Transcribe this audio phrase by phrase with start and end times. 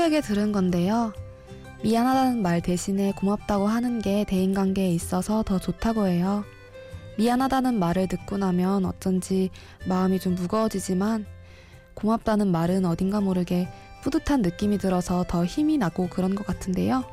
[0.00, 1.12] 친구에게 들은 건데요.
[1.82, 6.42] 미안하다는 말 대신에 고맙다고 하는 게 대인관계에 있어서 더 좋다고 해요.
[7.18, 9.50] 미안하다는 말을 듣고 나면 어쩐지
[9.86, 11.26] 마음이 좀 무거워지지만
[11.92, 13.68] 고맙다는 말은 어딘가 모르게
[14.02, 17.04] 뿌듯한 느낌이 들어서 더 힘이 나고 그런 것 같은데요.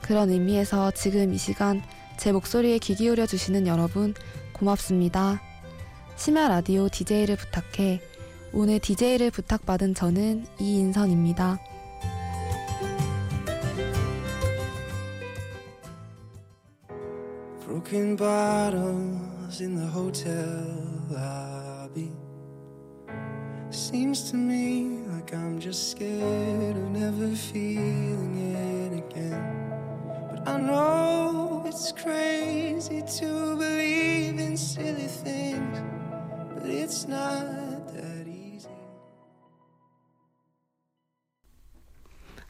[0.00, 1.82] 그런 의미에서 지금 이 시간
[2.18, 4.14] 제 목소리에 귀 기울여 주시는 여러분
[4.52, 5.40] 고맙습니다.
[6.14, 8.00] 심야 라디오 DJ를 부탁해
[8.52, 11.65] 오늘 DJ를 부탁받은 저는 이인선입니다.
[17.86, 20.66] Broken bottles in the hotel
[21.08, 22.10] lobby.
[23.70, 29.70] Seems to me like I'm just scared of never feeling it again.
[30.28, 35.78] But I know it's crazy to believe in silly things,
[36.54, 38.68] but it's not that easy.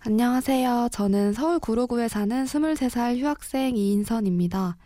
[0.00, 0.89] 안녕하세요.
[0.93, 4.78] 저는 서울 구로구에 사는 23살 휴학생 이인선입니다.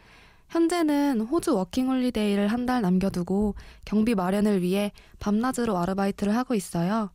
[0.51, 7.11] 현재는 호주 워킹홀리데이를 한 달 남겨두고 경비 마련을 위해 밤낮으로 아르바이트를 하고 있어요.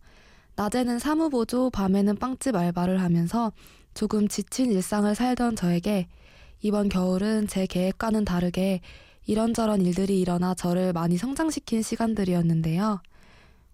[0.55, 3.51] 낮에는 사무보조, 밤에는 빵집 알바를 하면서
[3.93, 6.07] 조금 지친 일상을 살던 저에게
[6.61, 8.81] 이번 겨울은 제 계획과는 다르게
[9.27, 13.01] 이런저런 일들이 일어나 저를 많이 성장시킨 시간들이었는데요.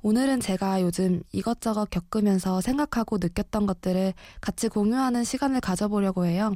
[0.04, 6.56] 오늘은 제가 요즘 이것저것 겪으면서 생각하고 느꼈던 것들을 같이 공유하는 시간을 가져보려고 해요.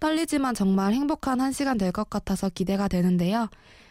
[0.00, 3.48] 떨리지만 정말 행복한 한 시간 될 것 같아서 기대가 되는데요.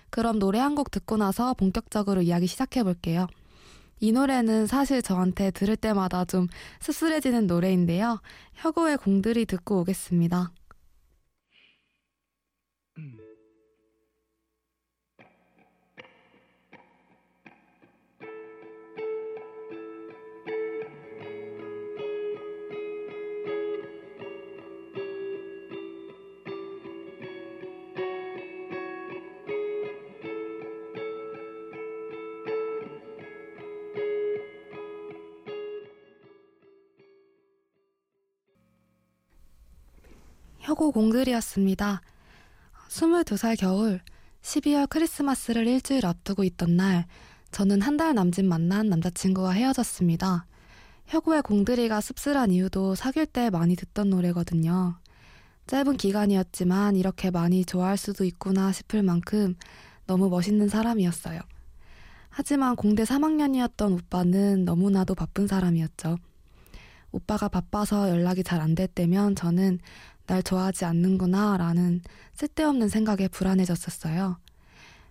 [0.10, 3.28] 그럼 노래 한 곡 듣고 나서 본격적으로 이야기 시작해 볼게요.
[4.00, 6.48] 이 노래는 사실 저한테 들을 때마다 좀
[6.82, 8.20] 씁쓸해지는 노래인데요.
[8.56, 10.52] 혁오의 공들이 듣고 오겠습니다.
[40.72, 42.02] 혁오 공들이었습니다.
[42.88, 44.00] 22살 겨울
[44.42, 47.08] 12월 크리스마스를 일주일 앞두고 있던 날
[47.52, 50.46] 저는 한 달 남짓 만난 남자친구와 헤어졌습니다.
[51.08, 54.96] 혁오의 공들이가 씁쓸한 이유도 사귈 때 많이 듣던 노래거든요.
[55.68, 59.56] 짧은 기간이었지만 이렇게 많이 좋아할 수도 있구나 싶을 만큼
[60.08, 61.42] 너무 멋있는 사람이었어요.
[62.30, 66.18] 하지만 공대 3학년이었던 오빠는 너무나도 바쁜 사람이었죠.
[67.12, 69.80] 오빠가 바빠서 연락이 잘 안 될 때면 저는
[70.32, 72.00] 날 좋아하지 않는구나 라는
[72.36, 74.38] 쓸데없는 생각에 불안해졌었어요.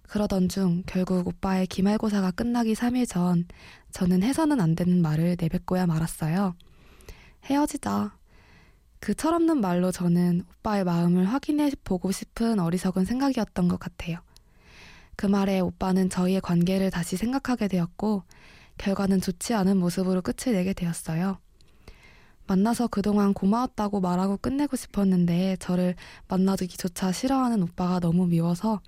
[0.05, 3.47] 그러던 중 결국 오빠의 기말고사가 끝나기 3일 전
[3.91, 6.55] 저는 해서는 안 되는 말을 내뱉고야 말았어요.
[7.45, 8.17] 헤어지자.
[8.99, 14.21] 그 철없는 말로 저는 오빠의 마음을 확인해 보고 싶은 어리석은 생각이었던 것 같아요.
[15.17, 18.23] 그 말에 오빠는 저희의 관계를 다시 생각하게 되었고
[18.79, 21.39] 결과는 좋지 않은 모습으로 끝을 내게 되었어요.
[22.51, 25.95] 만나서 그동안 고마웠다고 말하고 끝내고 싶었는데 저를
[26.27, 28.81] 만나두기조차 싫어하는 오빠가 너무 미워서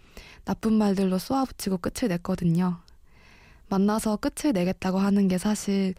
[0.45, 2.81] 나쁜 말들로 쏘아붙이고 끝을 냈거든요.
[3.69, 5.95] 만나서 끝을 내겠다고 하는 게 사실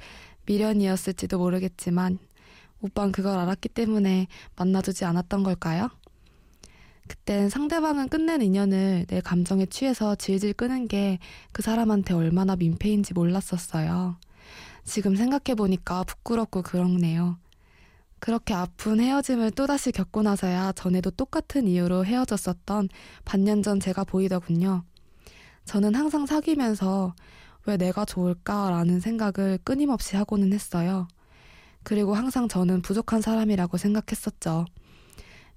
[0.45, 2.19] 미련이었을지도 모르겠지만
[2.81, 5.89] 오빤 그걸 알았기 때문에 만나두지 않았던 걸까요?
[7.07, 11.17] 그땐 상대방은 끝낸 인연을 내 감정에 취해서 질질 끄는 게
[11.53, 14.17] 그 사람한테 얼마나 민폐인지 몰랐었어요.
[14.83, 17.37] 지금 생각해보니까 부끄럽고 그렇네요.
[18.23, 22.87] 그렇게 아픈 헤어짐을 또다시 겪고 나서야 전에도 똑같은 이유로 헤어졌었던
[23.25, 24.85] 반년 전 제가 보이더군요.
[25.65, 27.15] 저는 항상 사귀면서
[27.65, 31.09] 왜 내가 좋을까라는 생각을 끊임없이 하고는 했어요.
[31.83, 34.67] 그리고 항상 저는 부족한 사람이라고 생각했었죠.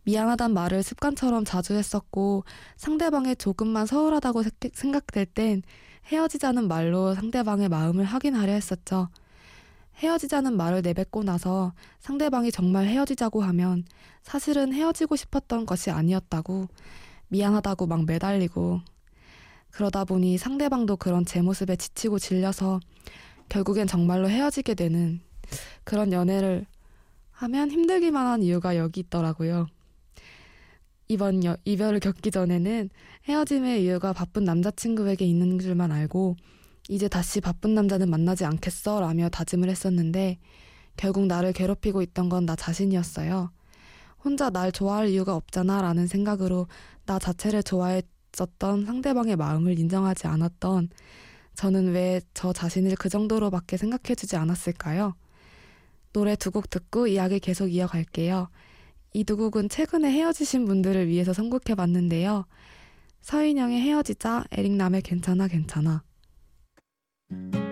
[0.03, 2.43] 미안하단 말을 습관처럼 자주 했었고
[2.77, 4.43] 상대방이 조금만 서운하다고
[4.73, 5.63] 생각될 땐
[6.07, 9.09] 헤어지자는 말로 상대방의 마음을 확인하려 했었죠.
[9.99, 13.85] 헤어지자는 말을 내뱉고 나서 상대방이 정말 헤어지자고 하면
[14.23, 16.69] 사실은 헤어지고 싶었던 것이 아니었다고
[17.29, 18.81] 미안하다고 막 매달리고
[19.71, 22.81] 그러다 보니 상대방도 그런 제 모습에 지치고 질려서
[23.49, 25.21] 결국엔 정말로 헤어지게 되는
[25.85, 26.67] 그런 연애를
[27.31, 29.67] 하면 힘들기만 한 이유가 여기 있더라고요.
[31.09, 32.91] 이번 여, 이별을 겪기 전에는
[33.29, 36.37] 헤어짐의 이유가 바쁜 남자친구에게 있는 줄만 알고
[36.89, 40.39] 이제 다시 바쁜 남자는 만나지 않겠어 라며 다짐을 했었는데
[40.97, 43.51] 결국 나를 괴롭히고 있던 건 나 자신이었어요.
[44.25, 46.69] 혼자 날 좋아할 이유가 없잖아 라는 생각으로
[47.07, 50.91] 나 자체를 좋아했었던 상대방의 마음을 인정하지 않았던
[51.55, 55.15] 저는 왜 저 자신을 그 정도로밖에 생각해주지 않았을까요?
[56.13, 58.49] 노래 두 곡 듣고 이야기 계속 이어갈게요.
[59.15, 62.47] 이 두 곡은 최근에 헤어지신 분들을 위해서 선곡해 봤는데요.
[63.23, 66.03] 서인영의 헤어지자, 에릭남의 괜찮아 괜찮아.
[67.29, 67.66] Thank you.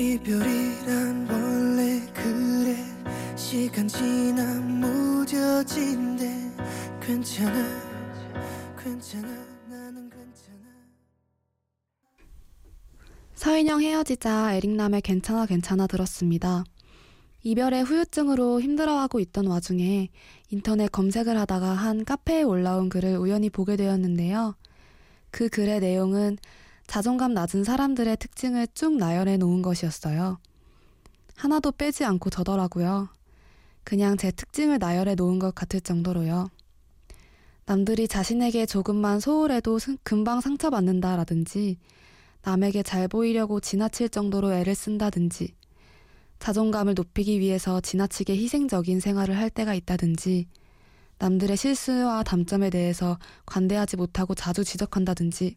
[0.00, 2.76] 이별이란 원래 그래
[3.34, 6.24] 시간 지나 무뎌진대
[7.00, 7.64] 괜찮아
[8.80, 9.28] 괜찮아
[9.68, 10.56] 나는 괜찮아
[13.34, 16.62] 서인영 헤어지자 에릭남의 괜찮아 괜찮아 들었습니다.
[17.42, 20.10] 이별의 후유증으로 힘들어하고 있던 와중에
[20.50, 24.54] 인터넷 검색을 하다가 한 카페에 올라온 글을 우연히 보게 되었는데요.
[25.32, 26.38] 그 글의 내용은
[26.88, 30.38] 자존감 낮은 사람들의 특징을 쭉 나열해 놓은 것이었어요.
[31.36, 33.10] 하나도 빼지 않고 저더라고요.
[33.84, 36.48] 그냥 제 특징을 나열해 놓은 것 같을 정도로요.
[37.66, 41.76] 남들이 자신에게 조금만 소홀해도 금방 상처받는다라든지,
[42.42, 45.54] 남에게 잘 보이려고 지나칠 정도로 애를 쓴다든지,
[46.38, 50.46] 자존감을 높이기 위해서 지나치게 희생적인 생활을 할 때가 있다든지,
[51.18, 55.56] 남들의 실수와 단점에 대해서 관대하지 못하고 자주 지적한다든지,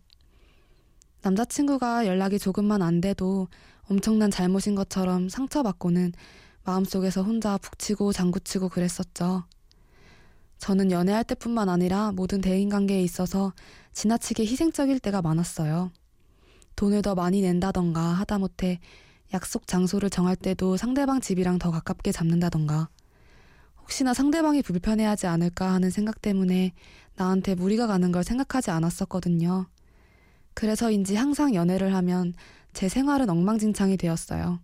[1.21, 3.47] 남자친구가 연락이 조금만 안 돼도
[3.83, 6.13] 엄청난 잘못인 것처럼 상처받고는
[6.63, 9.43] 마음속에서 혼자 북치고 장구치고 그랬었죠.
[10.57, 13.53] 저는 연애할 때뿐만 아니라 모든 대인관계에 있어서
[13.93, 15.91] 지나치게 희생적일 때가 많았어요.
[16.75, 18.79] 돈을 더 많이 낸다던가 하다못해
[19.33, 22.89] 약속 장소를 정할 때도 상대방 집이랑 더 가깝게 잡는다던가
[23.81, 26.73] 혹시나 상대방이 불편해하지 않을까 하는 생각 때문에
[27.15, 29.67] 나한테 무리가 가는 걸 생각하지 않았었거든요.
[30.53, 32.33] 그래서인지 항상 연애를 하면
[32.73, 34.59] 제 생활은 엉망진창이 되었어요.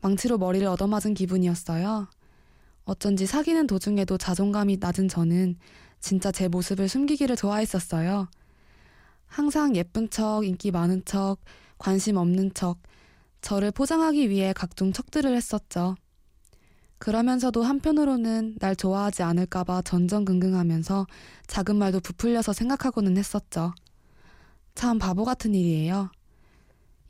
[0.00, 2.08] 망치로 머리를 얻어맞은 기분이었어요.
[2.84, 5.56] 어쩐지 사귀는 도중에도 자존감이 낮은 저는
[6.00, 8.28] 진짜 제 모습을 숨기기를 좋아했었어요.
[9.26, 11.38] 항상 예쁜 척, 인기 많은 척,
[11.78, 12.78] 관심 없는 척,
[13.40, 15.96] 저를 포장하기 위해 각종 척들을 했었죠.
[16.98, 21.06] 그러면서도 한편으로는 날 좋아하지 않을까봐 전전긍긍하면서
[21.46, 23.74] 작은 말도 부풀려서 생각하고는 했었죠.
[24.76, 26.10] 참 바보 같은 일이에요.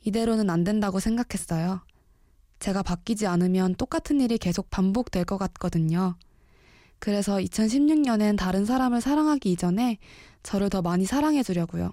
[0.05, 1.81] 이대로는 안 된다고 생각했어요.
[2.59, 6.15] 제가 바뀌지 않으면 똑같은 일이 계속 반복될 것 같거든요.
[6.97, 9.97] 그래서 2016년엔 다른 사람을 사랑하기 이전에
[10.43, 11.91] 저를 더 많이 사랑해 주려고요.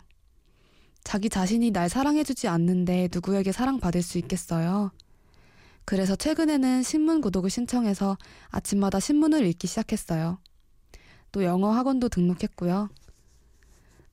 [1.03, 4.93] 자기 자신이 날 사랑해 주지 않는데 누구에게 사랑받을 수 있겠어요?
[5.85, 8.17] 그래서 최근에는 신문 구독을 신청해서
[8.49, 10.39] 아침마다 신문을 읽기 시작했어요.
[11.33, 12.91] 또 영어 학원도 등록했고요.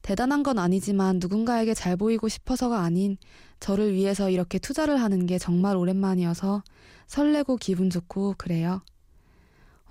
[0.01, 3.17] 대단한 건 아니지만 누군가에게 잘 보이고 싶어서가 아닌
[3.59, 6.63] 저를 위해서 이렇게 투자를 하는 게 정말 오랜만이어서
[7.07, 8.81] 설레고 기분 좋고 그래요.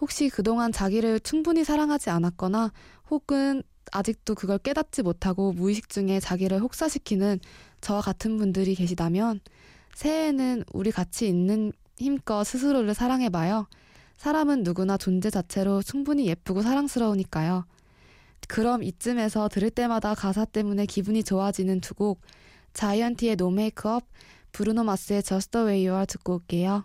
[0.00, 2.73] 혹시 그동안 자기를 충분히 사랑하지 않았거나
[3.11, 3.62] 혹은
[3.93, 7.40] 아직도 그걸 깨닫지 못하고 무의식 중에 자기를 혹사시키는
[7.81, 9.40] 저와 같은 분들이 계시다면
[9.95, 13.67] 새해에는 우리 같이 있는 힘껏 스스로를 사랑해봐요.
[14.17, 17.64] 사람은 누구나 존재 자체로 충분히 예쁘고 사랑스러우니까요.
[18.49, 22.20] 그럼 이쯤에서 들을 때마다 가사 때문에 기분이 좋아지는 두 곡,
[22.73, 24.05] 자이언티의 No Make Up,
[24.52, 25.23] 브루노 마스의
[25.94, 26.85] are 듣고 올게요.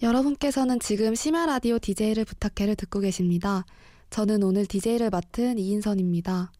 [0.00, 3.64] 여러분께서는 지금 심야 라디오 DJ를 부탁해를 듣고 계십니다.
[4.10, 6.52] 저는 오늘 DJ를 맡은 이인선입니다.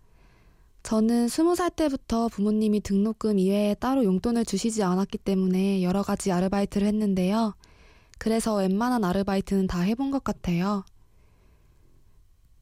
[0.82, 6.88] 저는 스무 살 때부터 부모님이 등록금 이외에 따로 용돈을 주시지 않았기 때문에 여러 가지 아르바이트를
[6.88, 7.54] 했는데요.
[8.18, 10.84] 그래서 웬만한 아르바이트는 다 해본 것 같아요.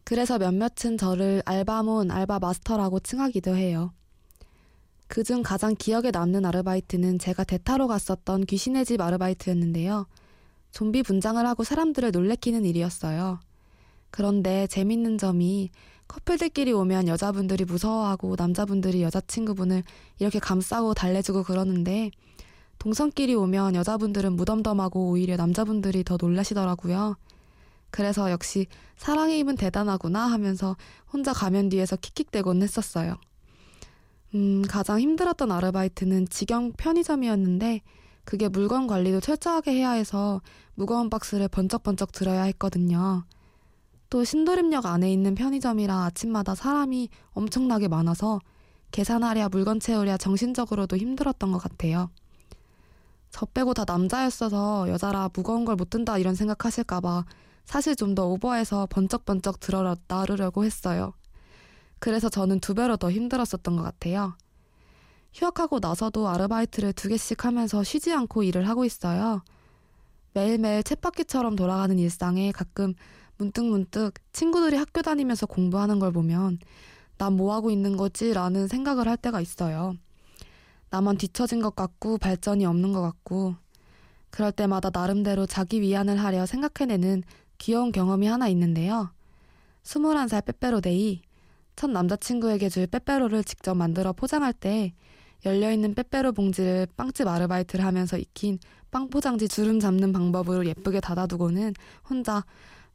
[0.04, 3.94] 그래서 몇몇은 저를 알바몬, 알바 마스터라고 칭하기도 해요.
[5.08, 10.06] 그중 가장 기억에 남는 아르바이트는 제가 대타로 갔었던 귀신의 집 아르바이트였는데요.
[10.76, 13.40] 좀비 분장을 하고 사람들을 놀래키는 일이었어요.
[14.10, 15.70] 그런데 재밌는 점이
[16.06, 19.82] 커플들끼리 오면 여자분들이 무서워하고 남자분들이 여자친구분을
[20.18, 22.10] 이렇게 감싸고 달래주고 그러는데
[22.78, 27.16] 동성끼리 오면 여자분들은 무덤덤하고 오히려 남자분들이 더 놀라시더라고요.
[27.90, 28.66] 그래서 역시
[28.98, 30.76] 사랑의 힘은 대단하구나 하면서
[31.10, 33.16] 혼자 가면 뒤에서 킥킥대곤 했었어요.
[34.34, 37.80] 음, 가장 힘들었던 아르바이트는 직영 편의점이었는데
[38.26, 40.42] 그게 물건 관리도 철저하게 해야 해서
[40.74, 43.24] 무거운 박스를 번쩍번쩍 들어야 했거든요.
[44.10, 48.40] 또 신도림역 안에 있는 편의점이라 아침마다 사람이 엄청나게 많아서
[48.90, 52.10] 계산하랴 물건 채우랴 정신적으로도 힘들었던 것 같아요.
[53.30, 57.24] 저 빼고 다 남자였어서 여자라 무거운 걸 못 든다 이런 생각하실까봐
[57.64, 61.12] 사실 좀 더 오버해서 번쩍번쩍 들어 나르려고 했어요.
[62.00, 64.36] 그래서 저는 두 배로 더 힘들었었던 것 같아요.
[65.36, 69.42] 휴학하고 나서도 아르바이트를 두 개씩 하면서 쉬지 않고 일을 하고 있어요.
[70.32, 72.94] 매일매일 쳇바퀴처럼 돌아가는 일상에 가끔
[73.36, 76.58] 문득 문득 친구들이 학교 다니면서 공부하는 걸 보면
[77.18, 78.32] 난 뭐하고 있는 거지?
[78.32, 79.94] 라는 생각을 할 때가 있어요.
[80.88, 83.56] 나만 뒤처진 것 같고 발전이 없는 것 같고
[84.30, 87.22] 그럴 때마다 나름대로 자기 위안을 하려 생각해내는
[87.58, 89.10] 귀여운 경험이 하나 있는데요.
[89.82, 91.20] 21살 빼빼로데이
[91.74, 94.94] 첫 남자친구에게 줄 빼빼로를 직접 만들어 포장할 때
[95.46, 98.58] 열려있는 빼빼로 봉지를 빵집 아르바이트를 하면서 익힌
[98.90, 101.74] 빵 포장지 주름 잡는 방법으로 예쁘게 닫아두고는
[102.08, 102.44] 혼자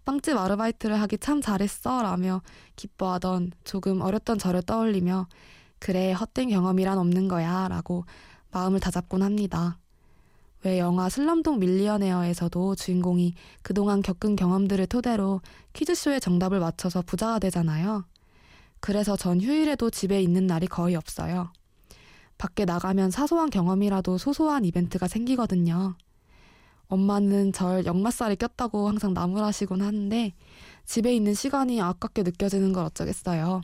[0.03, 2.41] 빵집 아르바이트를 하기 참 잘했어 라며
[2.75, 5.27] 기뻐하던 조금 어렸던 저를 떠올리며
[5.79, 8.05] 그래 헛된 경험이란 없는 거야 라고
[8.51, 9.77] 마음을 다잡곤 합니다.
[10.63, 15.41] 왜 영화 슬럼독 밀리어네어에서도 주인공이 그동안 겪은 경험들을 토대로
[15.73, 18.03] 퀴즈쇼의 정답을 맞춰서 부자가 되잖아요.
[18.79, 21.51] 그래서 전 휴일에도 집에 있는 날이 거의 없어요.
[22.41, 25.93] 밖에 나가면 사소한 경험이라도 소소한 이벤트가 생기거든요.
[26.87, 30.33] 엄마는 절 역마살이 꼈다고 항상 나무라시곤 하는데
[30.83, 33.61] 집에 있는 시간이 아깝게 느껴지는 걸 어쩌겠어요.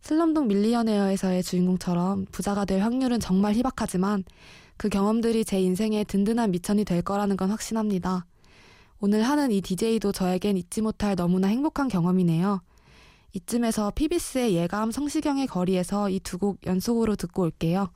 [0.00, 4.24] 슬럼독 밀리어네어에서의 주인공처럼 부자가 될 확률은 정말 희박하지만
[4.78, 8.24] 그 경험들이 제 인생의 든든한 미천이 될 거라는 건 확신합니다.
[8.98, 12.62] 오늘 하는 이 DJ도 저에겐 잊지 못할 너무나 행복한 경험이네요.
[13.34, 17.90] 이쯤에서 피비스의 예감 성시경의 거리에서 이 두 곡 연속으로 듣고 올게요.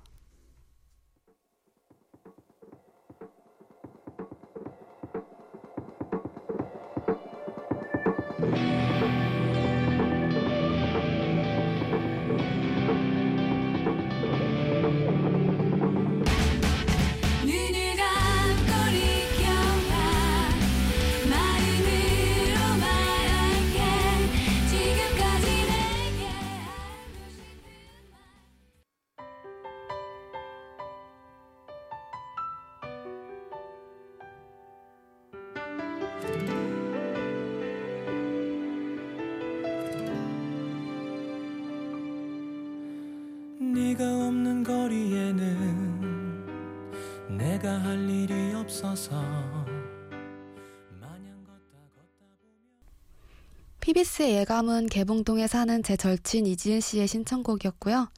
[53.88, 58.10] PBS의 예감은 개봉동에 사는 제 절친 이지은 씨의 신청곡이었고요.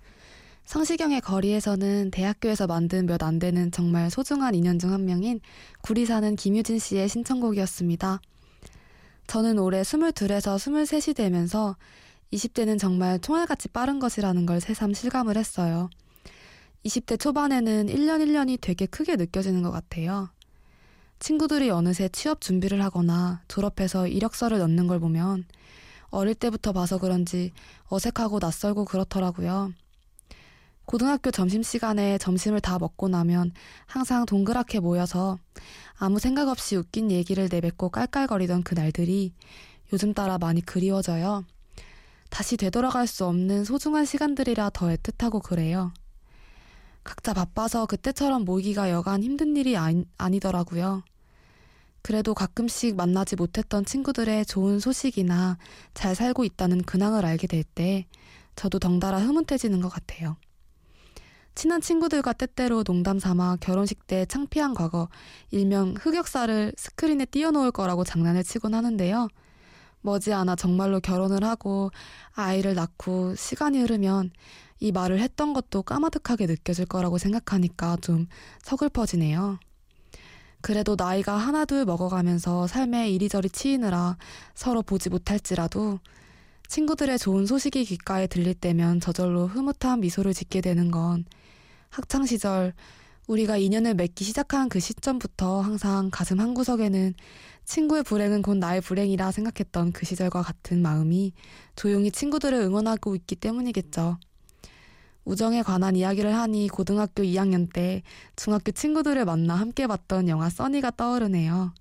[0.64, 5.38] 성시경의 거리에서는 대학교에서 만든 몇 안 되는 정말 소중한 인연 중 한 명인
[5.80, 8.20] 구리 사는 김유진 씨의 신청곡이었습니다.
[9.28, 11.76] 저는 올해 22에서 23이 되면서
[12.32, 15.88] 20대는 정말 총알같이 빠른 것이라는 걸 새삼 실감을 했어요.
[16.84, 20.30] 20대 초반에는 1년 1년이 되게 크게 느껴지는 것 같아요.
[21.20, 25.44] 친구들이 어느새 취업 준비를 하거나 졸업해서 이력서를 넣는 걸 보면
[26.08, 27.52] 어릴 때부터 봐서 그런지
[27.88, 29.72] 어색하고 낯설고 그렇더라고요.
[30.86, 33.52] 고등학교 점심시간에 점심을 다 먹고 나면
[33.86, 35.38] 항상 동그랗게 모여서
[35.98, 39.32] 아무 생각 없이 웃긴 얘기를 내뱉고 깔깔거리던 그 날들이
[39.92, 41.44] 요즘 따라 많이 그리워져요.
[42.30, 45.92] 다시 되돌아갈 수 없는 소중한 시간들이라 더 애틋하고 그래요.
[47.04, 51.02] 각자 바빠서 그때처럼 모이기가 여간 힘든 일이 아니, 아니더라고요.
[52.02, 55.59] 그래도 가끔씩 만나지 못했던 친구들의 좋은 소식이나
[55.95, 58.07] 잘 살고 있다는 근황을 알게 될 때
[58.57, 60.37] 저도 덩달아 흐뭇해지는 것 같아요.
[61.54, 65.09] 친한 친구들과 때때로 농담 삼아 결혼식 때 창피한 과거,
[65.50, 69.28] 일명 흑역사를 스크린에 띄워놓을 거라고 장난을 치곤 하는데요.
[70.02, 71.90] 머지않아 정말로 결혼을 하고
[72.33, 74.30] 아이를 낳고 시간이 흐르면
[74.80, 78.26] 이 말을 했던 것도 까마득하게 느껴질 거라고 생각하니까 좀
[78.62, 79.58] 서글퍼지네요.
[80.62, 84.16] 그래도 나이가 하나둘 먹어가면서 삶에 이리저리 치이느라
[84.54, 86.00] 서로 보지 못할지라도
[86.68, 91.25] 친구들의 좋은 소식이 귓가에 들릴 때면 저절로 흐뭇한 미소를 짓게 되는 건
[91.88, 92.75] 학창시절
[93.26, 97.14] 우리가 인연을 맺기 시작한 그 시점부터 항상 가슴 한구석에는
[97.64, 101.32] 친구의 불행은 곧 나의 불행이라 생각했던 그 시절과 같은 마음이
[101.76, 104.18] 조용히 친구들을 응원하고 있기 때문이겠죠.
[105.24, 108.02] 우정에 관한 이야기를 하니 고등학교 2학년 때
[108.36, 111.72] 중학교 친구들을 만나 함께 봤던 영화 써니가 떠오르네요.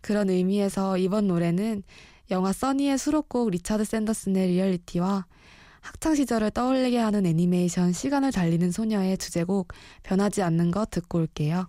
[0.00, 1.82] 그런 의미에서 이번 노래는
[2.30, 5.26] 영화 써니의 수록곡 리차드 샌더슨의 Reality와
[5.80, 9.68] 학창 시절을 떠올리게 하는 애니메이션 시간을 달리는 소녀의 주제곡
[10.02, 11.68] 변하지 않는 것 듣고 올게요.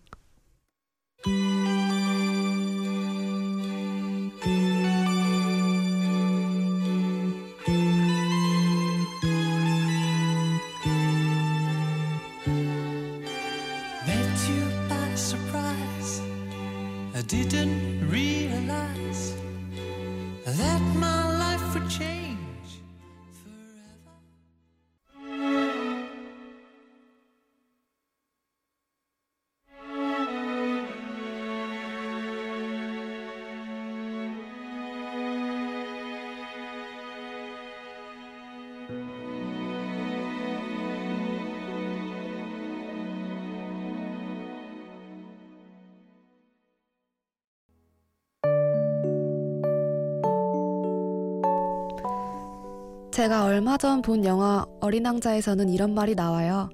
[53.15, 56.69] 제가 얼마 전 본 영화 어린 왕자에서는 이런 말이 나와요.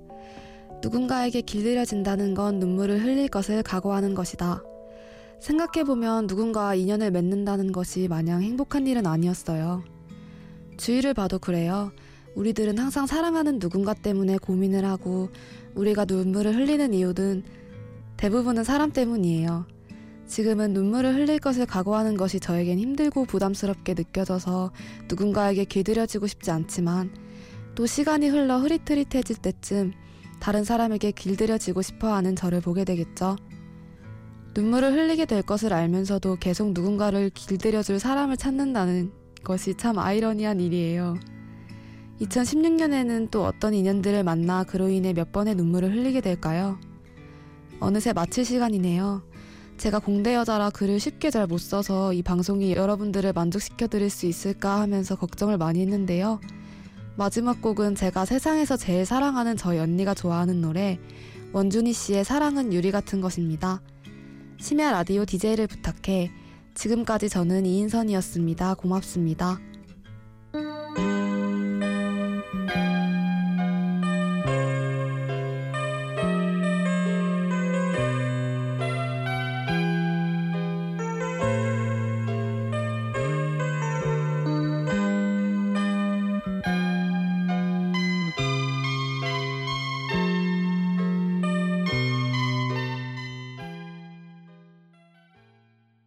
[0.82, 4.64] 누군가에게 길들여진다는 건 눈물을 흘릴 것을 각오하는 것이다.
[5.40, 9.84] 생각해보면 누군가와 인연을 맺는다는 것이 마냥 행복한 일은 아니었어요.
[10.78, 11.92] 주위를 봐도 그래요.
[12.34, 15.30] 우리들은 항상 사랑하는 누군가 때문에 고민을 하고
[15.76, 17.44] 우리가 눈물을 흘리는 이유는
[18.18, 19.68] 대부분은 사람 때문이에요.
[20.32, 24.72] 지금은 눈물을 흘릴 것을 각오하는 것이 저에겐 힘들고 부담스럽게 느껴져서
[25.10, 27.14] 누군가에게 길들여지고 싶지 않지만
[27.76, 29.92] 또 시간이 흘러 흐릿흐릿해질 때쯤
[30.40, 33.36] 다른 사람에게 길들여지고 싶어 하는 저를 보게 되겠죠.
[34.56, 39.12] 눈물을 흘리게 될 것을 알면서도 계속 누군가를 길들여줄 사람을 찾는다는
[39.44, 41.18] 것이 참 아이러니한 일이에요.
[42.22, 46.80] 2016년에는 또 어떤 인연들을 만나 그로 인해 몇 번의 눈물을 흘리게 될까요?
[47.82, 49.31] 어느새 마칠 시간이네요.
[49.82, 54.80] 제가 공대 여자라 글을 쉽게 잘 못 써서 이 방송이 여러분들을 만족시켜 드릴 수 있을까
[54.80, 56.40] 하면서 걱정을 많이 했는데요.
[57.16, 61.00] 마지막 곡은 제가 세상에서 제일 사랑하는 저희 언니가 좋아하는 노래
[61.52, 63.82] 원준희 씨의 사랑은 유리 같은 것입니다.
[64.60, 66.30] 심야 라디오 DJ를 부탁해
[66.76, 68.76] 지금까지 저는 이인선이었습니다.
[68.76, 69.60] 고맙습니다.